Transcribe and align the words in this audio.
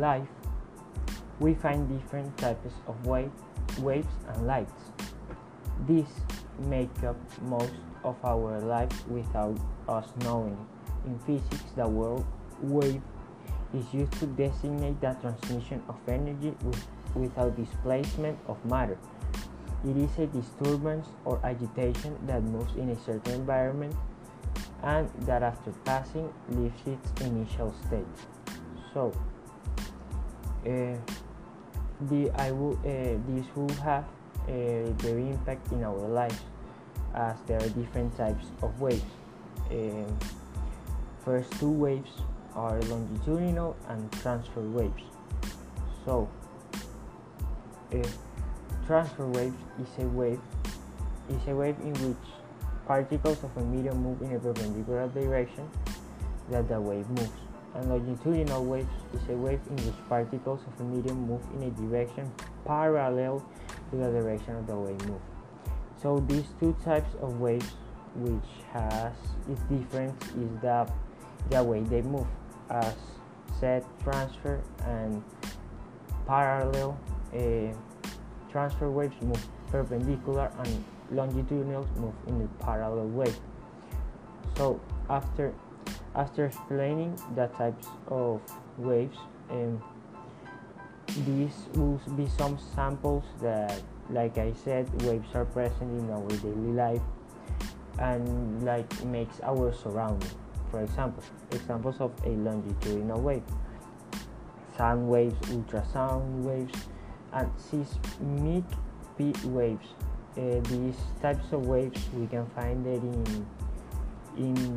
life, 0.00 0.26
we 1.38 1.54
find 1.54 1.88
different 1.88 2.36
types 2.38 2.74
of 2.86 3.06
wave, 3.06 3.30
waves 3.78 4.08
and 4.28 4.46
lights. 4.46 4.72
These 5.86 6.12
make 6.68 7.02
up 7.04 7.16
most 7.42 7.72
of 8.04 8.16
our 8.24 8.60
life 8.60 8.92
without 9.08 9.58
us 9.88 10.08
knowing. 10.24 10.56
In 11.06 11.18
physics, 11.20 11.70
the 11.76 11.86
word 11.88 12.24
wave 12.62 13.02
is 13.74 13.84
used 13.94 14.12
to 14.14 14.26
designate 14.26 15.00
the 15.00 15.16
transmission 15.20 15.82
of 15.88 15.96
energy 16.08 16.54
with, 16.64 16.86
without 17.14 17.56
displacement 17.56 18.38
of 18.48 18.62
matter. 18.64 18.98
It 19.84 19.96
is 19.96 20.10
a 20.18 20.26
disturbance 20.26 21.06
or 21.24 21.40
agitation 21.44 22.18
that 22.26 22.42
moves 22.42 22.74
in 22.76 22.90
a 22.90 23.00
certain 23.00 23.32
environment 23.32 23.94
and 24.82 25.08
that 25.20 25.42
after 25.42 25.70
passing 25.84 26.32
leaves 26.50 26.80
its 26.86 27.22
initial 27.22 27.74
state. 27.86 28.06
So, 28.92 29.12
the, 30.64 32.30
I 32.36 32.50
will, 32.50 32.78
uh, 32.78 33.18
this 33.28 33.46
will 33.54 33.72
have 33.82 34.04
a 34.48 34.92
very 34.98 35.28
impact 35.28 35.70
in 35.72 35.84
our 35.84 36.08
lives 36.08 36.40
as 37.14 37.36
there 37.46 37.58
are 37.58 37.68
different 37.70 38.16
types 38.16 38.46
of 38.62 38.80
waves. 38.80 39.02
First 41.24 41.52
two 41.60 41.70
waves 41.70 42.10
are 42.54 42.80
longitudinal 42.82 43.76
and 43.88 44.10
transfer 44.12 44.62
waves. 44.62 45.02
So, 46.04 46.28
uh, 47.92 48.02
transfer 48.86 49.26
waves 49.26 49.56
is 49.80 50.04
a 50.04 50.08
wave 50.08 50.40
is 51.28 51.46
a 51.46 51.54
wave 51.54 51.76
in 51.80 51.94
which 51.94 52.26
particles 52.86 53.44
of 53.44 53.56
a 53.56 53.64
medium 53.64 54.02
move 54.02 54.20
in 54.22 54.34
a 54.34 54.38
perpendicular 54.38 55.06
direction 55.08 55.68
that 56.50 56.68
the 56.68 56.80
wave 56.80 57.08
moves. 57.10 57.30
And 57.74 57.88
longitudinal 57.88 58.64
waves 58.64 58.90
is 59.14 59.20
a 59.28 59.36
wave 59.36 59.60
in 59.70 59.76
which 59.76 59.94
particles 60.08 60.60
of 60.66 60.80
a 60.80 60.84
medium 60.84 61.26
move 61.26 61.42
in 61.54 61.62
a 61.62 61.70
direction 61.70 62.30
parallel 62.64 63.44
to 63.90 63.96
the 63.96 64.10
direction 64.10 64.56
of 64.56 64.66
the 64.66 64.76
wave 64.76 65.00
move. 65.06 65.20
So 66.02 66.18
these 66.26 66.46
two 66.58 66.76
types 66.84 67.14
of 67.20 67.40
waves 67.40 67.72
which 68.16 68.50
has 68.72 69.12
its 69.48 69.60
difference 69.62 70.24
is 70.28 70.50
the 70.60 70.90
the 71.50 71.62
way 71.62 71.80
they 71.80 72.02
move 72.02 72.26
as 72.70 72.94
said 73.58 73.84
transfer 74.02 74.60
and 74.84 75.22
parallel 76.26 76.98
uh, 77.34 77.72
transfer 78.50 78.90
waves 78.90 79.14
move 79.22 79.46
perpendicular 79.70 80.50
and 80.58 80.84
longitudinal 81.10 81.86
move 81.96 82.14
in 82.26 82.42
a 82.42 82.64
parallel 82.64 83.06
way. 83.08 83.32
So 84.56 84.80
after 85.08 85.54
after 86.14 86.46
explaining 86.46 87.18
the 87.34 87.46
types 87.48 87.86
of 88.08 88.40
waves, 88.78 89.18
um, 89.50 89.82
these 91.26 91.66
will 91.74 92.00
be 92.16 92.26
some 92.38 92.58
samples 92.74 93.24
that, 93.40 93.80
like 94.10 94.38
I 94.38 94.52
said, 94.64 94.88
waves 95.02 95.28
are 95.34 95.44
present 95.44 96.00
in 96.00 96.10
our 96.10 96.28
daily 96.28 96.72
life 96.72 97.02
and 97.98 98.62
like 98.64 99.04
makes 99.04 99.40
our 99.42 99.72
surrounding. 99.72 100.30
For 100.70 100.82
example, 100.82 101.22
examples 101.50 102.00
of 102.00 102.12
a 102.24 102.30
longitudinal 102.30 103.20
wave, 103.20 103.42
sound 104.76 105.08
waves, 105.08 105.34
ultrasound 105.48 106.42
waves, 106.44 106.86
and 107.32 107.50
seismic 107.56 108.64
P 109.18 109.32
waves. 109.46 109.88
Uh, 110.36 110.60
these 110.70 110.96
types 111.20 111.52
of 111.52 111.66
waves 111.66 112.08
we 112.14 112.26
can 112.28 112.46
find 112.54 112.86
it 112.86 113.02
in 113.02 113.46
in 114.38 114.69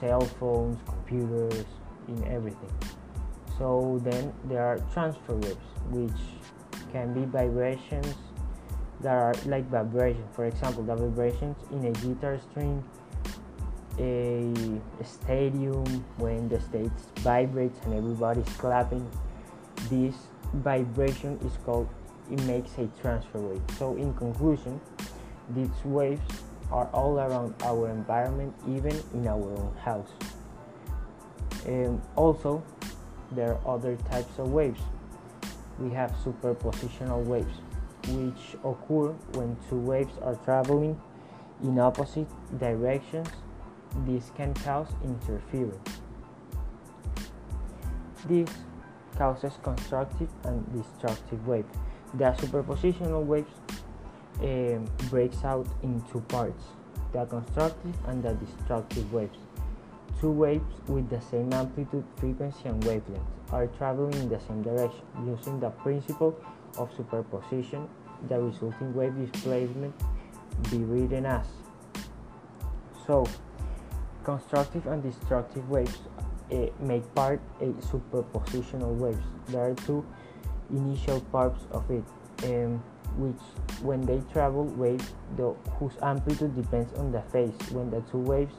cell 0.00 0.20
phones, 0.20 0.78
computers, 0.86 1.64
in 2.08 2.22
everything. 2.24 2.72
So 3.58 4.00
then 4.04 4.32
there 4.44 4.62
are 4.62 4.78
transfer 4.92 5.34
waves, 5.34 5.56
which 5.90 6.20
can 6.92 7.14
be 7.14 7.24
vibrations 7.24 8.14
that 9.00 9.14
are 9.14 9.34
like 9.46 9.68
vibrations. 9.70 10.26
For 10.34 10.46
example, 10.46 10.82
the 10.82 10.96
vibrations 10.96 11.56
in 11.70 11.84
a 11.84 11.92
guitar 11.92 12.38
string, 12.50 12.82
a 13.98 14.52
stadium 15.04 15.84
when 16.18 16.48
the 16.48 16.60
stage 16.60 16.90
vibrates 17.18 17.78
and 17.84 17.94
everybody's 17.94 18.48
clapping. 18.56 19.08
This 19.88 20.14
vibration 20.54 21.38
is 21.44 21.56
called 21.64 21.88
it 22.30 22.42
makes 22.44 22.78
a 22.78 22.86
transfer 23.00 23.38
wave. 23.38 23.62
So 23.78 23.96
in 23.96 24.14
conclusion, 24.14 24.80
these 25.50 25.68
waves 25.84 26.22
are 26.70 26.88
all 26.92 27.18
around 27.18 27.54
our 27.62 27.90
environment, 27.90 28.54
even 28.68 29.00
in 29.12 29.26
our 29.26 29.42
own 29.42 29.74
house. 29.82 30.10
Um, 31.66 32.00
also, 32.16 32.62
there 33.32 33.54
are 33.54 33.74
other 33.74 33.96
types 34.10 34.38
of 34.38 34.52
waves. 34.52 34.80
We 35.78 35.90
have 35.90 36.12
superpositional 36.24 37.24
waves, 37.24 37.54
which 38.08 38.56
occur 38.64 39.12
when 39.32 39.56
two 39.68 39.78
waves 39.78 40.14
are 40.22 40.36
traveling 40.36 41.00
in 41.62 41.78
opposite 41.78 42.28
directions. 42.58 43.28
This 44.06 44.30
can 44.36 44.54
cause 44.54 44.88
interference. 45.04 46.00
This 48.26 48.48
causes 49.16 49.52
constructive 49.62 50.28
and 50.44 50.64
destructive 50.72 51.46
waves. 51.46 51.72
The 52.14 52.32
superpositional 52.32 53.24
waves 53.24 53.52
um, 54.40 54.88
breaks 55.10 55.44
out 55.44 55.66
in 55.82 56.02
two 56.12 56.20
parts, 56.22 56.64
the 57.12 57.24
constructive 57.26 57.94
and 58.06 58.22
the 58.22 58.34
destructive 58.34 59.12
waves. 59.12 59.38
Two 60.20 60.30
waves 60.30 60.64
with 60.88 61.08
the 61.10 61.20
same 61.20 61.52
amplitude, 61.52 62.04
frequency, 62.16 62.68
and 62.68 62.82
wavelength 62.84 63.22
are 63.52 63.66
traveling 63.66 64.14
in 64.14 64.28
the 64.28 64.40
same 64.40 64.62
direction 64.62 65.02
using 65.26 65.60
the 65.60 65.70
principle 65.70 66.38
of 66.78 66.90
superposition. 66.96 67.88
The 68.28 68.40
resulting 68.40 68.94
wave 68.94 69.14
displacement 69.16 69.94
be 70.70 70.78
written 70.78 71.26
as 71.26 71.46
so 73.06 73.26
constructive 74.24 74.86
and 74.86 75.02
destructive 75.02 75.68
waves 75.68 75.98
uh, 76.52 76.66
make 76.80 77.14
part 77.14 77.40
a 77.60 77.66
superpositional 77.66 78.96
waves. 78.96 79.22
There 79.48 79.70
are 79.70 79.74
two 79.74 80.04
initial 80.70 81.20
parts 81.20 81.64
of 81.70 81.90
it, 81.90 82.04
um, 82.44 82.82
which 83.16 83.40
when 83.82 84.00
they 84.02 84.20
travel 84.32 84.64
waves 84.64 85.14
the, 85.36 85.54
whose 85.78 85.94
amplitude 86.02 86.54
depends 86.56 86.92
on 86.98 87.12
the 87.12 87.22
phase. 87.22 87.54
When 87.70 87.90
the 87.90 88.00
two 88.10 88.18
waves 88.18 88.54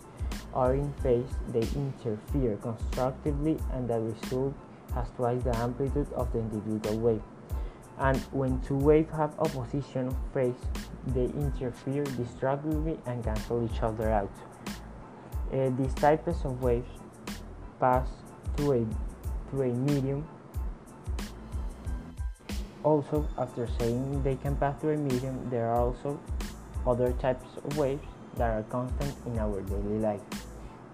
are 0.53 0.73
in 0.73 0.91
phase, 1.03 1.29
they 1.49 1.67
interfere 1.75 2.57
constructively 2.57 3.57
and 3.73 3.87
the 3.87 3.99
result 3.99 4.53
has 4.93 5.07
twice 5.17 5.43
the 5.43 5.55
amplitude 5.57 6.11
of 6.13 6.31
the 6.31 6.39
individual 6.39 6.97
wave. 6.99 7.21
And 7.97 8.17
when 8.31 8.61
two 8.61 8.77
waves 8.77 9.11
have 9.13 9.37
opposition 9.39 10.15
phase, 10.33 10.53
they 11.07 11.25
interfere 11.25 12.03
destructively 12.03 12.97
and 13.05 13.23
cancel 13.23 13.63
each 13.63 13.81
other 13.81 14.09
out. 14.09 14.31
Uh, 15.53 15.69
these 15.77 15.93
types 15.93 16.43
of 16.43 16.61
waves 16.61 16.89
pass 17.79 18.07
through 18.55 18.83
a, 18.83 19.49
through 19.49 19.71
a 19.71 19.73
medium 19.73 20.27
also, 22.85 23.27
after 23.39 23.67
saying 23.79 24.21
they 24.21 24.35
can 24.35 24.55
pass 24.55 24.79
through 24.79 24.93
a 24.93 24.97
medium, 24.97 25.49
there 25.49 25.69
are 25.71 25.81
also 25.81 26.19
other 26.85 27.11
types 27.13 27.57
of 27.57 27.75
waves 27.77 28.05
that 28.37 28.51
are 28.51 28.61
constant 28.69 29.11
in 29.25 29.39
our 29.39 29.59
daily 29.61 29.97
life. 29.97 30.21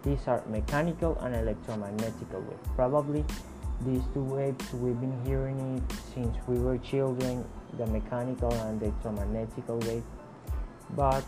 These 0.03 0.25
are 0.25 0.41
mechanical 0.47 1.19
and 1.19 1.35
electromagnetic 1.35 2.31
waves. 2.31 2.67
Probably 2.77 3.25
these 3.85 4.03
two 4.13 4.23
waves 4.23 4.73
we've 4.73 4.99
been 5.01 5.19
hearing 5.25 5.59
it 5.77 5.97
since 6.13 6.37
we 6.47 6.59
were 6.59 6.77
children, 6.77 7.43
the 7.77 7.85
mechanical 7.87 8.53
and 8.53 8.81
electromagnetic 8.81 9.67
wave. 9.67 10.03
But 10.95 11.25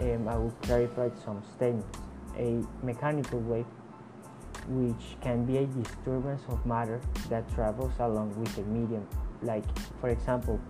um, 0.00 0.28
I 0.28 0.36
will 0.36 0.54
clarify 0.60 1.08
some 1.24 1.42
statements. 1.56 1.98
A 2.36 2.60
mechanical 2.84 3.40
wave, 3.40 3.66
which 4.68 5.16
can 5.22 5.46
be 5.46 5.56
a 5.56 5.66
disturbance 5.66 6.42
of 6.48 6.64
matter 6.66 7.00
that 7.30 7.48
travels 7.54 7.92
along 7.98 8.38
with 8.38 8.56
a 8.58 8.62
medium 8.62 9.06
like 9.42 9.64
for 10.00 10.08
example 10.08 10.60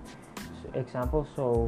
example 0.74 1.26
so 1.36 1.66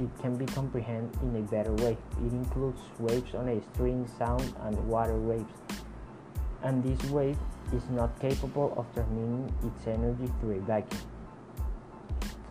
it 0.00 0.10
can 0.20 0.36
be 0.36 0.46
comprehended 0.46 1.20
in 1.22 1.36
a 1.36 1.42
better 1.42 1.72
way. 1.74 1.96
It 2.24 2.32
includes 2.32 2.80
waves 2.98 3.34
on 3.34 3.48
a 3.48 3.60
string 3.72 4.08
sound 4.18 4.54
and 4.62 4.76
water 4.88 5.16
waves. 5.16 5.52
And 6.62 6.82
this 6.82 7.10
wave 7.10 7.38
is 7.72 7.88
not 7.90 8.18
capable 8.20 8.74
of 8.76 8.86
transmitting 8.94 9.52
its 9.64 9.86
energy 9.86 10.32
through 10.40 10.58
a 10.58 10.60
vacuum. 10.60 11.00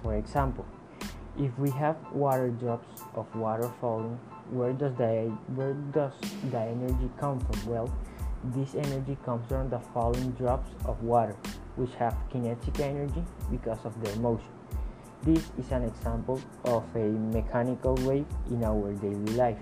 For 0.03 0.15
example 0.15 0.65
if 1.39 1.57
we 1.57 1.69
have 1.71 1.95
water 2.11 2.49
drops 2.49 3.03
of 3.15 3.33
water 3.35 3.71
falling 3.79 4.19
where 4.49 4.73
does 4.73 4.93
the 4.95 5.31
where 5.55 5.73
does 5.73 6.11
the 6.51 6.59
energy 6.59 7.09
come 7.17 7.39
from? 7.39 7.71
Well 7.71 7.97
this 8.55 8.75
energy 8.75 9.17
comes 9.23 9.47
from 9.47 9.69
the 9.69 9.79
falling 9.93 10.31
drops 10.31 10.71
of 10.85 11.01
water 11.01 11.35
which 11.75 11.93
have 11.95 12.15
kinetic 12.29 12.79
energy 12.79 13.23
because 13.49 13.79
of 13.85 13.93
their 14.03 14.15
motion. 14.17 14.47
This 15.23 15.51
is 15.57 15.71
an 15.71 15.83
example 15.83 16.41
of 16.65 16.83
a 16.95 17.09
mechanical 17.33 17.95
wave 18.01 18.25
in 18.49 18.63
our 18.63 18.93
daily 18.93 19.33
life. 19.33 19.59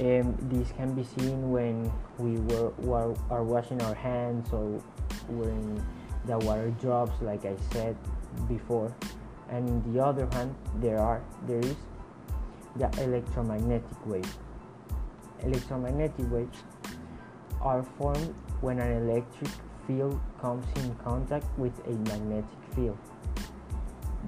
Um, 0.00 0.36
this 0.50 0.72
can 0.72 0.94
be 0.94 1.04
seen 1.04 1.50
when 1.50 1.90
we 2.18 2.38
were, 2.40 2.70
were, 2.78 3.14
are 3.30 3.44
washing 3.44 3.80
our 3.82 3.94
hands 3.94 4.52
or 4.52 4.80
when 5.28 5.82
the 6.26 6.38
water 6.38 6.70
drops 6.80 7.20
like 7.20 7.44
I 7.44 7.56
said 7.72 7.96
before 8.48 8.94
and 9.50 9.68
in 9.68 9.92
the 9.92 10.02
other 10.02 10.28
hand 10.32 10.54
there 10.76 10.98
are 10.98 11.22
there 11.46 11.60
is 11.60 11.76
the 12.76 12.88
electromagnetic 13.02 14.06
wave 14.06 14.36
electromagnetic 15.40 16.30
waves 16.30 16.62
are 17.60 17.82
formed 17.98 18.34
when 18.60 18.78
an 18.78 19.02
electric 19.02 19.50
field 19.86 20.20
comes 20.40 20.66
in 20.76 20.94
contact 20.96 21.46
with 21.58 21.78
a 21.86 21.92
magnetic 22.10 22.58
field 22.74 22.98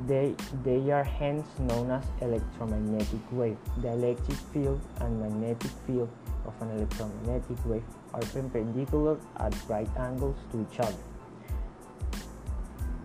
they, 0.06 0.35
they 0.65 0.91
are 0.91 1.05
hence 1.05 1.47
known 1.59 1.91
as 1.91 2.05
electromagnetic 2.21 3.21
wave. 3.31 3.56
The 3.81 3.93
electric 3.93 4.39
field 4.53 4.81
and 5.01 5.21
magnetic 5.21 5.71
field 5.87 6.11
of 6.45 6.61
an 6.61 6.77
electromagnetic 6.77 7.65
wave 7.65 7.85
are 8.12 8.21
perpendicular 8.21 9.19
at 9.39 9.55
right 9.69 9.89
angles 9.97 10.37
to 10.53 10.61
each 10.61 10.81
other. 10.81 10.97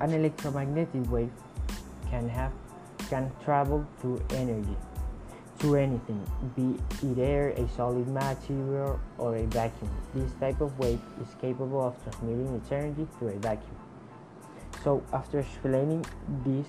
An 0.02 0.14
electromagnetic 0.14 1.10
wave 1.12 1.32
can 2.10 2.28
have 2.28 2.52
can 3.10 3.32
travel 3.44 3.86
through 4.00 4.22
energy, 4.32 4.76
through 5.60 5.76
anything, 5.76 6.26
be 6.56 6.80
it 7.06 7.20
air, 7.20 7.50
a 7.50 7.68
solid 7.76 8.08
material, 8.08 9.00
or 9.18 9.36
a 9.36 9.46
vacuum. 9.48 9.92
This 10.16 10.32
type 10.40 10.62
of 10.62 10.78
wave 10.80 11.02
is 11.22 11.36
capable 11.42 11.88
of 11.88 12.02
transmitting 12.04 12.56
its 12.56 12.72
energy 12.72 13.06
through 13.18 13.30
a 13.30 13.40
vacuum. 13.40 13.76
So 14.84 15.04
after 15.12 15.40
explaining 15.40 16.06
these 16.46 16.66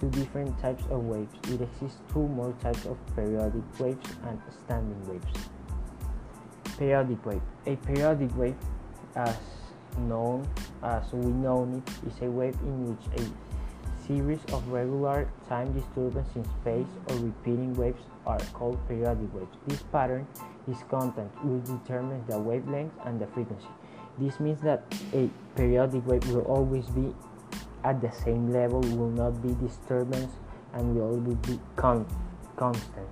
two 0.00 0.08
different 0.10 0.56
types 0.60 0.84
of 0.90 1.04
waves, 1.04 1.34
it 1.48 1.60
exists 1.60 1.98
two 2.12 2.28
more 2.28 2.54
types 2.62 2.86
of 2.86 2.96
periodic 3.16 3.64
waves 3.80 4.08
and 4.28 4.40
standing 4.64 5.08
waves. 5.08 5.48
Periodic 6.78 7.26
wave. 7.26 7.42
A 7.66 7.74
periodic 7.76 8.36
wave, 8.36 8.56
as 9.16 9.36
known 9.98 10.46
as 10.84 11.12
we 11.12 11.32
know 11.32 11.68
it, 11.74 12.06
is 12.06 12.22
a 12.22 12.30
wave 12.30 12.54
in 12.62 12.94
which 12.94 13.20
a 13.20 13.57
series 14.08 14.40
of 14.52 14.66
regular 14.68 15.30
time 15.48 15.72
disturbances 15.72 16.34
in 16.36 16.44
space 16.60 16.92
or 17.08 17.16
repeating 17.16 17.74
waves 17.74 18.02
are 18.26 18.40
called 18.54 18.78
periodic 18.88 19.32
waves. 19.34 19.56
This 19.66 19.82
pattern 19.92 20.26
is 20.66 20.78
constant, 20.90 21.30
which 21.44 21.64
determines 21.66 22.26
the 22.26 22.38
wavelength 22.38 22.92
and 23.04 23.20
the 23.20 23.26
frequency. 23.28 23.68
This 24.18 24.40
means 24.40 24.60
that 24.62 24.82
a 25.12 25.30
periodic 25.54 26.06
wave 26.06 26.26
will 26.30 26.42
always 26.42 26.86
be 26.86 27.14
at 27.84 28.00
the 28.00 28.10
same 28.10 28.52
level 28.52 28.80
will 28.80 29.10
not 29.10 29.40
be 29.42 29.54
disturbance 29.64 30.32
and 30.74 30.96
will 30.96 31.14
always 31.14 31.36
be 31.46 31.60
con 31.76 32.04
constant. 32.56 33.08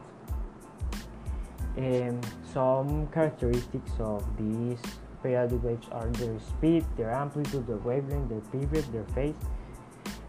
Um, 1.76 2.20
some 2.52 3.06
characteristics 3.08 3.92
of 4.00 4.24
these 4.38 4.80
periodic 5.22 5.62
waves 5.62 5.86
are 5.92 6.08
their 6.08 6.40
speed, 6.40 6.84
their 6.96 7.12
amplitude, 7.12 7.66
their 7.66 7.76
wavelength, 7.76 8.30
their 8.30 8.40
period, 8.40 8.84
their 8.92 9.04
phase, 9.14 9.34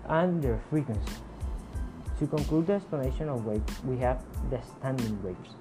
and 0.09 0.41
their 0.41 0.59
frequency. 0.69 1.13
To 2.19 2.27
conclude 2.27 2.67
the 2.67 2.73
explanation 2.73 3.29
of 3.29 3.45
waves, 3.45 3.83
we 3.83 3.97
have 3.99 4.23
the 4.49 4.59
standing 4.61 5.21
waves. 5.21 5.55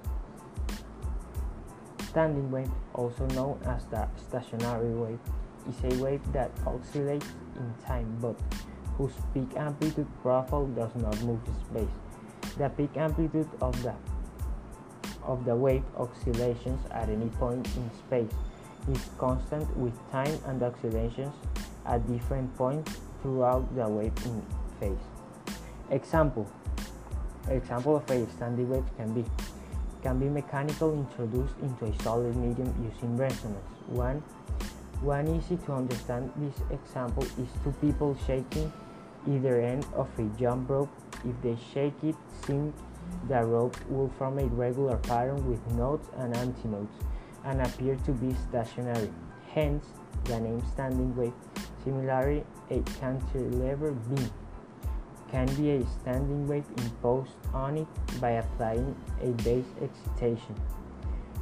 Standing 2.09 2.49
wave, 2.49 2.71
also 2.93 3.27
known 3.27 3.59
as 3.65 3.85
the 3.85 4.07
stationary 4.17 4.93
wave, 4.93 5.19
is 5.69 5.93
a 5.93 6.03
wave 6.03 6.21
that 6.33 6.51
oscillates 6.65 7.27
in 7.55 7.73
time 7.85 8.17
but 8.21 8.35
whose 8.97 9.13
peak 9.33 9.55
amplitude 9.55 10.07
profile 10.23 10.65
does 10.67 10.95
not 10.95 11.21
move 11.21 11.39
in 11.45 11.55
space. 11.65 11.95
The 12.57 12.69
peak 12.69 12.97
amplitude 12.97 13.49
of 13.61 13.81
the 13.83 13.93
of 15.23 15.43
the 15.45 15.55
wave 15.55 15.83
oscillations 15.97 16.79
at 16.91 17.09
any 17.09 17.27
point 17.27 17.67
in 17.75 17.91
space 17.93 18.31
is 18.89 19.09
constant 19.17 19.67
with 19.77 19.93
time 20.09 20.39
and 20.45 20.63
oscillations 20.63 21.35
at 21.85 22.07
different 22.07 22.55
points 22.57 22.99
throughout 23.27 23.75
the 23.75 23.85
wave 23.89 24.13
phase. 24.79 25.05
Example 25.91 26.47
Example 27.49 27.97
of 27.97 28.09
a 28.09 28.29
standing 28.31 28.69
wave 28.69 28.85
can 28.95 29.13
be 29.13 29.25
can 30.01 30.17
be 30.17 30.29
mechanical 30.29 30.93
introduced 30.93 31.55
into 31.61 31.85
a 31.85 32.03
solid 32.03 32.35
medium 32.37 32.73
using 32.89 33.17
resonance. 33.17 33.73
One 33.87 34.23
one 35.01 35.27
easy 35.27 35.57
to 35.65 35.73
understand 35.73 36.31
this 36.37 36.55
example 36.71 37.23
is 37.23 37.49
two 37.63 37.73
people 37.81 38.17
shaking 38.25 38.71
either 39.27 39.59
end 39.59 39.85
of 39.93 40.07
a 40.17 40.23
jump 40.39 40.69
rope. 40.69 40.89
If 41.25 41.35
they 41.41 41.57
shake 41.73 42.01
it, 42.03 42.15
sync, 42.45 42.73
the 43.27 43.43
rope 43.43 43.75
will 43.89 44.09
form 44.17 44.39
a 44.39 44.45
regular 44.45 44.95
pattern 44.97 45.49
with 45.49 45.59
nodes 45.73 46.07
and 46.15 46.35
antinodes 46.37 46.95
and 47.43 47.61
appear 47.61 47.97
to 48.05 48.11
be 48.13 48.33
stationary. 48.47 49.11
Hence, 49.53 49.85
the 50.25 50.39
name 50.39 50.63
standing 50.71 51.13
wave. 51.15 51.33
Similarly, 51.87 52.43
a 52.69 52.81
cantilever 52.99 53.91
beam 53.91 54.29
can 55.31 55.47
be 55.55 55.71
a 55.71 55.85
standing 55.87 56.45
wave 56.45 56.65
imposed 56.79 57.31
on 57.53 57.77
it 57.77 57.87
by 58.19 58.31
applying 58.31 58.93
a 59.21 59.29
base 59.43 59.71
excitation. 59.81 60.53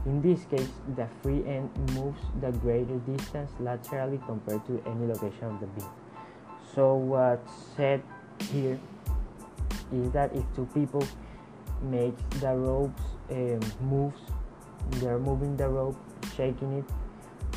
In 0.05 0.21
this 0.21 0.45
case, 0.45 0.69
the 0.95 1.07
free 1.23 1.43
end 1.47 1.71
moves 1.95 2.21
the 2.41 2.51
greater 2.51 2.99
distance 3.07 3.49
laterally 3.59 4.19
compared 4.27 4.63
to 4.67 4.83
any 4.85 5.07
location 5.07 5.45
of 5.45 5.59
the 5.59 5.65
beam. 5.65 5.89
So 6.75 6.93
what's 6.93 7.51
said 7.75 8.03
here 8.51 8.79
is 9.91 10.11
that 10.11 10.31
if 10.35 10.43
two 10.55 10.67
people 10.75 11.07
make 11.81 12.15
the 12.39 12.55
ropes 12.55 13.01
um, 13.31 13.59
moves, 13.81 14.21
they're 15.01 15.17
moving 15.17 15.57
the 15.57 15.67
rope, 15.67 15.97
shaking 16.37 16.73
it, 16.73 16.85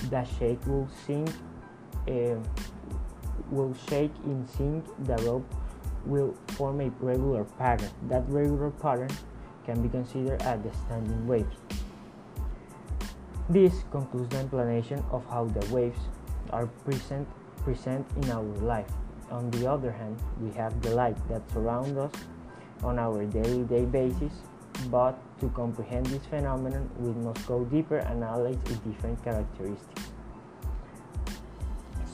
the 0.08 0.24
shake 0.24 0.66
will 0.66 0.88
sync, 1.06 1.28
uh, 2.08 2.36
will 3.50 3.74
shake 3.88 4.12
in 4.24 4.46
sync, 4.46 4.84
the 5.04 5.16
rope 5.24 5.46
will 6.04 6.34
form 6.48 6.80
a 6.80 6.90
regular 7.00 7.44
pattern. 7.44 7.90
That 8.08 8.24
regular 8.28 8.70
pattern 8.70 9.10
can 9.64 9.82
be 9.82 9.88
considered 9.88 10.40
as 10.42 10.62
the 10.62 10.72
standing 10.86 11.26
waves. 11.26 11.56
This 13.48 13.84
concludes 13.90 14.28
the 14.30 14.38
explanation 14.38 15.02
of 15.10 15.24
how 15.26 15.46
the 15.46 15.74
waves 15.74 16.00
are 16.50 16.66
present, 16.84 17.26
present 17.64 18.06
in 18.22 18.30
our 18.30 18.42
life. 18.60 18.90
On 19.30 19.50
the 19.50 19.70
other 19.70 19.90
hand, 19.90 20.16
we 20.40 20.50
have 20.52 20.80
the 20.82 20.90
light 20.90 21.16
that 21.28 21.42
surrounds 21.50 21.96
us 21.98 22.12
on 22.82 22.98
our 22.98 23.24
daily 23.24 23.64
day 23.64 23.84
basis, 23.84 24.32
but 24.90 25.18
to 25.40 25.48
comprehend 25.50 26.06
this 26.06 26.24
phenomenon, 26.26 26.88
we 26.98 27.12
must 27.24 27.46
go 27.46 27.64
deeper 27.64 27.98
and 27.98 28.22
analyze 28.22 28.56
its 28.66 28.78
different 28.78 29.22
characteristics. 29.22 30.12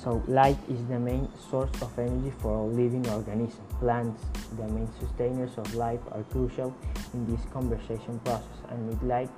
So, 0.04 0.22
light 0.28 0.58
is 0.68 0.84
the 0.86 1.00
main 1.00 1.30
source 1.50 1.70
of 1.80 1.98
energy 1.98 2.30
for 2.40 2.52
all 2.52 2.68
living 2.68 3.08
organisms. 3.08 3.58
Plants, 3.80 4.22
the 4.54 4.68
main 4.68 4.86
sustainers 5.00 5.56
of 5.56 5.74
life, 5.74 6.00
are 6.12 6.22
crucial 6.24 6.76
in 7.14 7.24
this 7.24 7.40
conversation 7.46 8.20
process 8.22 8.58
and 8.68 8.86
need 8.90 9.02
light 9.02 9.30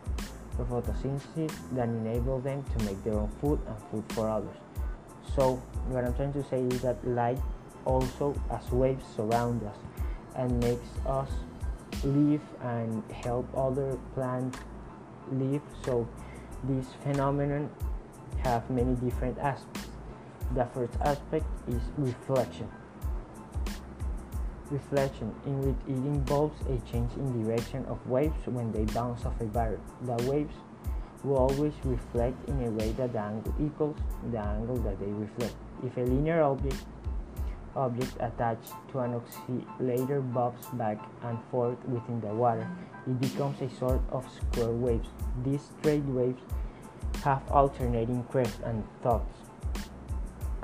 for 0.56 0.64
photosynthesis 0.64 1.52
that 1.70 1.88
enable 1.88 2.40
them 2.40 2.64
to 2.64 2.84
make 2.84 3.00
their 3.04 3.14
own 3.14 3.28
food 3.40 3.60
and 3.68 3.76
food 3.90 4.02
for 4.12 4.28
others. 4.28 4.56
So 5.36 5.54
what 5.88 6.04
I'm 6.04 6.14
trying 6.14 6.32
to 6.32 6.42
say 6.42 6.62
is 6.62 6.82
that 6.82 6.98
light 7.06 7.38
also 7.84 8.34
as 8.50 8.68
waves 8.72 9.04
surround 9.14 9.62
us 9.62 9.76
and 10.34 10.58
makes 10.58 10.88
us 11.06 11.30
live 12.02 12.42
and 12.62 13.04
help 13.12 13.46
other 13.56 13.96
plants 14.14 14.58
live. 15.30 15.62
So 15.84 16.08
this 16.64 16.86
phenomenon 17.04 17.70
have 18.42 18.68
many 18.68 18.94
different 18.96 19.38
aspects. 19.38 19.85
The 20.54 20.64
first 20.66 20.94
aspect 21.00 21.46
is 21.68 21.82
reflection 21.98 22.68
reflection, 24.70 25.34
in 25.44 25.60
which 25.60 25.76
it 25.86 25.96
involves 25.96 26.60
a 26.62 26.78
change 26.90 27.12
in 27.14 27.44
direction 27.44 27.84
of 27.86 28.04
waves 28.08 28.46
when 28.46 28.72
they 28.72 28.84
bounce 28.86 29.24
off 29.24 29.40
a 29.40 29.44
barrier. 29.44 29.80
The 30.02 30.16
waves 30.30 30.54
will 31.22 31.38
always 31.38 31.74
reflect 31.84 32.48
in 32.48 32.62
a 32.62 32.70
way 32.70 32.92
that 32.92 33.12
the 33.12 33.20
angle 33.20 33.54
equals 33.60 33.96
the 34.30 34.38
angle 34.38 34.76
that 34.76 34.98
they 35.00 35.06
reflect. 35.06 35.54
If 35.84 35.96
a 35.96 36.00
linear 36.00 36.42
object 36.42 36.84
object 37.74 38.16
attached 38.20 38.72
to 38.90 39.00
an 39.00 39.20
oscillator 39.20 40.22
bobs 40.22 40.66
back 40.74 40.98
and 41.22 41.38
forth 41.50 41.76
within 41.84 42.20
the 42.20 42.28
water, 42.28 42.66
it 43.06 43.20
becomes 43.20 43.60
a 43.60 43.68
sort 43.68 44.00
of 44.10 44.24
square 44.32 44.70
waves. 44.70 45.08
These 45.44 45.60
straight 45.78 46.04
waves 46.04 46.40
have 47.22 47.42
alternating 47.50 48.24
crests 48.24 48.60
and 48.64 48.82
thoughts 49.02 49.45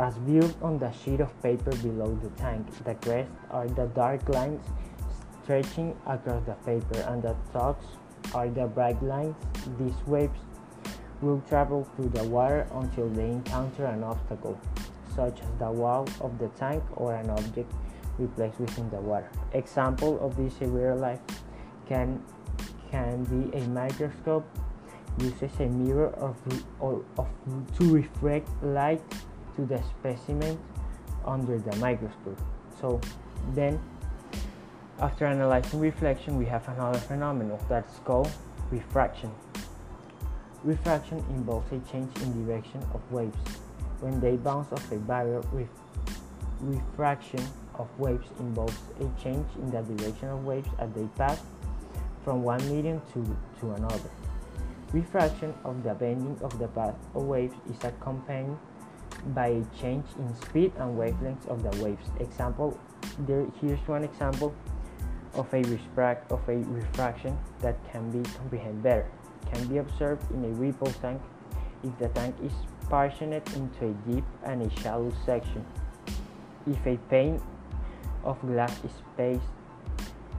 as 0.02 0.16
viewed 0.26 0.54
on 0.62 0.78
the 0.78 0.90
sheet 0.90 1.20
of 1.20 1.30
paper 1.42 1.70
below 1.76 2.12
the 2.22 2.30
tank, 2.30 2.66
the 2.84 2.94
crests 2.94 3.32
are 3.50 3.68
the 3.68 3.86
dark 3.94 4.28
lines 4.28 4.60
stretching 5.42 5.96
across 6.06 6.44
the 6.44 6.56
paper 6.66 6.98
and 7.08 7.22
the 7.22 7.34
thoughts 7.52 7.86
are 8.34 8.48
the 8.48 8.66
bright 8.66 9.00
lines. 9.02 9.36
These 9.78 9.94
waves 10.06 10.40
will 11.20 11.40
travel 11.48 11.88
through 11.94 12.08
the 12.08 12.24
water 12.24 12.66
until 12.72 13.08
they 13.10 13.28
encounter 13.30 13.86
an 13.86 14.02
obstacle, 14.02 14.58
such 15.14 15.40
as 15.40 15.52
the 15.60 15.70
wall 15.70 16.08
of 16.20 16.36
the 16.38 16.48
tank 16.58 16.82
or 16.96 17.14
an 17.14 17.30
object 17.30 17.72
we 18.18 18.26
place 18.26 18.54
within 18.58 18.90
the 18.90 19.00
water. 19.00 19.30
Example 19.52 20.18
of 20.20 20.36
this 20.36 20.60
in 20.60 20.72
real 20.72 20.96
life 20.96 21.20
can, 21.86 22.20
can 22.90 23.22
be 23.24 23.56
a 23.56 23.68
microscope 23.68 24.46
uses 25.18 25.52
a 25.60 25.66
mirror 25.66 26.08
of, 26.14 26.36
or, 26.80 27.04
of, 27.18 27.28
to 27.78 27.94
reflect 27.94 28.48
light 28.62 29.02
to 29.56 29.66
the 29.66 29.82
specimen 29.98 30.58
under 31.24 31.58
the 31.58 31.74
microscope. 31.76 32.40
So 32.80 33.00
then 33.54 33.80
after 34.98 35.26
analyzing 35.26 35.80
reflection 35.80 36.38
we 36.38 36.46
have 36.46 36.66
another 36.68 36.98
phenomenon 36.98 37.58
that's 37.68 37.98
called 38.00 38.30
refraction. 38.70 39.30
Refraction 40.64 41.18
involves 41.30 41.70
a 41.72 41.80
change 41.90 42.10
in 42.22 42.46
direction 42.46 42.82
of 42.94 43.00
waves. 43.10 43.36
When 44.00 44.20
they 44.20 44.36
bounce 44.36 44.72
off 44.72 44.90
a 44.92 44.96
barrier, 44.96 45.42
ref 45.52 45.68
refraction 46.60 47.44
of 47.74 47.88
waves 47.98 48.28
involves 48.38 48.78
a 49.00 49.22
change 49.22 49.46
in 49.56 49.70
the 49.70 49.82
direction 49.82 50.28
of 50.28 50.44
waves 50.44 50.68
as 50.78 50.90
they 50.92 51.06
pass 51.18 51.40
from 52.24 52.42
one 52.42 52.60
medium 52.68 53.02
to, 53.12 53.36
to 53.60 53.72
another. 53.72 54.10
Refraction 54.92 55.54
of 55.64 55.82
the 55.82 55.94
bending 55.94 56.38
of 56.42 56.56
the 56.58 56.68
path 56.68 56.94
of 57.14 57.24
waves 57.24 57.54
is 57.68 57.82
accompanied 57.82 58.56
by 59.26 59.62
change 59.80 60.06
in 60.18 60.34
speed 60.36 60.72
and 60.78 60.96
wavelengths 60.98 61.46
of 61.48 61.62
the 61.62 61.84
waves. 61.84 62.08
Example, 62.18 62.78
there, 63.20 63.46
here's 63.60 63.80
one 63.86 64.04
example 64.04 64.54
of 65.34 65.52
a, 65.54 65.62
refract, 65.62 66.30
of 66.32 66.46
a 66.48 66.56
refraction 66.56 67.38
that 67.60 67.76
can 67.90 68.10
be 68.10 68.28
comprehended 68.30 68.82
better. 68.82 69.06
Can 69.52 69.66
be 69.66 69.78
observed 69.78 70.30
in 70.32 70.44
a 70.44 70.48
ripple 70.48 70.92
tank 71.00 71.20
if 71.82 71.96
the 71.98 72.08
tank 72.08 72.34
is 72.42 72.52
partitioned 72.88 73.34
into 73.34 73.88
a 73.88 74.10
deep 74.10 74.24
and 74.44 74.62
a 74.62 74.80
shallow 74.80 75.12
section. 75.24 75.64
If 76.66 76.86
a 76.86 76.96
pane 77.08 77.40
of 78.24 78.40
glass 78.40 78.72
is 78.84 78.92
placed 79.16 79.42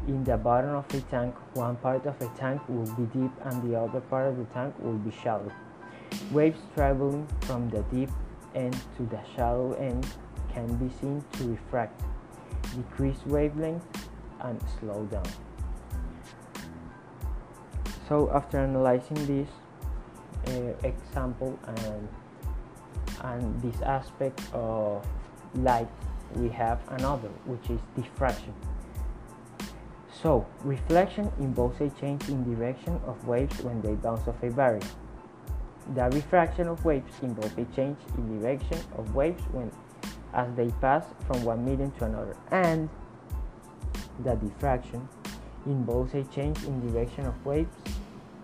in 0.07 0.23
the 0.23 0.37
bottom 0.37 0.75
of 0.75 0.85
a 0.93 1.01
tank, 1.01 1.35
one 1.53 1.75
part 1.77 2.05
of 2.05 2.21
a 2.21 2.27
tank 2.37 2.61
will 2.67 2.85
be 2.95 3.03
deep 3.17 3.31
and 3.45 3.63
the 3.63 3.79
other 3.79 4.01
part 4.01 4.27
of 4.27 4.37
the 4.37 4.45
tank 4.45 4.73
will 4.79 4.93
be 4.93 5.11
shallow. 5.11 5.51
Waves 6.31 6.59
traveling 6.75 7.27
from 7.41 7.69
the 7.69 7.81
deep 7.83 8.09
end 8.55 8.77
to 8.97 9.03
the 9.05 9.19
shallow 9.35 9.73
end 9.73 10.05
can 10.53 10.75
be 10.75 10.93
seen 10.99 11.23
to 11.33 11.43
refract, 11.45 12.03
decrease 12.75 13.17
wavelength, 13.25 13.85
and 14.41 14.61
slow 14.79 15.05
down. 15.05 15.27
So 18.07 18.29
after 18.33 18.59
analyzing 18.59 19.25
this 19.25 19.49
uh, 20.47 20.87
example 20.87 21.57
and, 21.65 22.07
and 23.21 23.61
this 23.61 23.81
aspect 23.81 24.41
of 24.53 25.05
light, 25.55 25.87
we 26.35 26.49
have 26.49 26.79
another, 26.89 27.29
which 27.45 27.69
is 27.69 27.79
diffraction. 27.95 28.53
So, 30.21 30.45
reflection 30.63 31.31
involves 31.39 31.81
a 31.81 31.89
change 31.89 32.29
in 32.29 32.43
direction 32.55 32.99
of 33.05 33.27
waves 33.27 33.61
when 33.61 33.81
they 33.81 33.93
bounce 33.93 34.27
off 34.27 34.41
a 34.41 34.49
barrier. 34.49 34.81
The 35.93 36.09
refraction 36.11 36.67
of 36.67 36.83
waves 36.85 37.13
involves 37.21 37.57
a 37.57 37.65
change 37.75 37.97
in 38.17 38.39
direction 38.39 38.79
of 38.97 39.13
waves 39.13 39.43
when 39.51 39.71
as 40.33 40.47
they 40.55 40.69
pass 40.81 41.05
from 41.27 41.43
one 41.43 41.63
medium 41.63 41.91
to 41.99 42.05
another. 42.05 42.35
And 42.51 42.89
the 44.23 44.35
diffraction 44.35 45.07
involves 45.65 46.13
a 46.13 46.23
change 46.25 46.63
in 46.63 46.91
direction 46.91 47.25
of 47.25 47.45
waves 47.45 47.69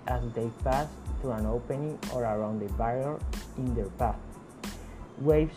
as 0.07 0.21
they 0.33 0.49
pass 0.63 0.87
through 1.21 1.31
an 1.31 1.45
opening 1.45 1.97
or 2.13 2.23
around 2.23 2.61
a 2.61 2.71
barrier 2.73 3.17
in 3.57 3.73
their 3.75 3.89
path. 3.97 4.17
Waves, 5.19 5.55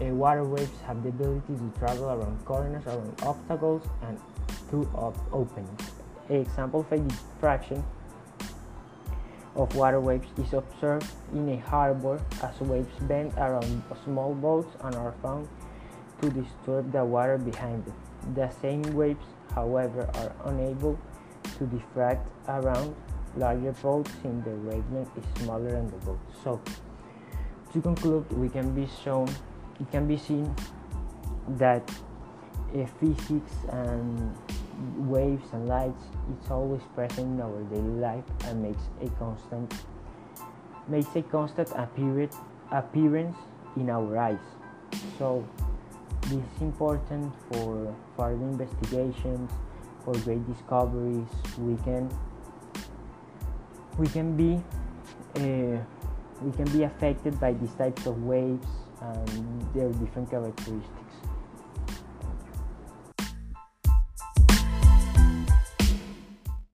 uh, 0.00 0.06
water 0.06 0.44
waves 0.44 0.80
have 0.86 1.02
the 1.02 1.08
ability 1.08 1.54
to 1.54 1.72
travel 1.78 2.10
around 2.10 2.44
corners, 2.44 2.84
around 2.86 3.14
obstacles, 3.22 3.82
and 4.02 4.18
through 4.68 4.88
openings. 5.32 5.90
An 6.28 6.36
example 6.36 6.80
of 6.80 6.92
a 6.92 6.98
diffraction 6.98 7.84
of 9.54 9.74
water 9.74 10.00
waves 10.00 10.28
is 10.38 10.52
observed 10.54 11.06
in 11.32 11.48
a 11.48 11.56
harbor 11.56 12.20
as 12.42 12.58
waves 12.60 12.94
bend 13.02 13.32
around 13.36 13.82
small 14.04 14.34
boats 14.34 14.74
and 14.82 14.94
are 14.94 15.14
found 15.22 15.48
to 16.20 16.30
disturb 16.30 16.90
the 16.92 17.04
water 17.04 17.36
behind 17.36 17.84
them. 17.84 17.94
The 18.34 18.48
same 18.62 18.82
waves, 18.94 19.26
however, 19.54 20.08
are 20.14 20.32
unable 20.46 20.98
to 21.58 21.64
diffract 21.66 22.26
around 22.48 22.94
larger 23.36 23.72
boats 23.82 24.10
since 24.22 24.44
the 24.44 24.50
wavelength 24.50 25.10
is 25.16 25.42
smaller 25.42 25.70
than 25.70 25.86
the 25.86 25.96
boat. 26.06 26.20
So, 26.44 26.60
to 27.72 27.80
conclude, 27.80 28.30
we 28.32 28.48
can 28.48 28.74
be 28.74 28.88
shown, 29.02 29.28
it 29.80 29.90
can 29.90 30.06
be 30.06 30.16
seen 30.16 30.54
that 31.58 31.90
uh, 32.74 32.86
physics 33.00 33.52
and 33.70 34.34
waves 34.96 35.46
and 35.52 35.68
lights 35.68 36.04
it's 36.32 36.50
always 36.50 36.82
present 36.94 37.26
in 37.34 37.40
our 37.40 37.62
daily 37.64 37.98
life 38.00 38.24
and 38.46 38.62
makes 38.62 38.82
a 39.00 39.08
constant 39.18 39.72
makes 40.88 41.14
a 41.16 41.22
constant 41.22 41.68
appearance 41.76 42.36
appearance 42.72 43.36
in 43.76 43.90
our 43.90 44.18
eyes. 44.18 44.46
So 45.18 45.44
this 46.22 46.32
is 46.32 46.60
important 46.60 47.32
for 47.50 47.94
further 48.16 48.44
investigations 48.44 49.50
for 50.04 50.14
great 50.24 50.44
discoveries. 50.46 51.28
We 51.58 51.76
can 51.82 52.10
we 53.98 54.06
can 54.08 54.36
be 54.36 54.62
uh, 55.36 55.78
we 56.42 56.52
can 56.52 56.68
be 56.72 56.82
affected 56.82 57.38
by 57.38 57.52
these 57.52 57.72
types 57.74 58.06
of 58.06 58.22
waves 58.24 58.66
and 59.00 59.66
their 59.74 59.90
different 59.92 60.30
characteristics 60.30 61.01